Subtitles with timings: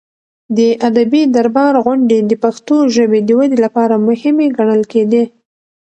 [0.57, 5.23] د ادبي دربار غونډې د پښتو ژبې د ودې لپاره مهمې ګڼل کېدې.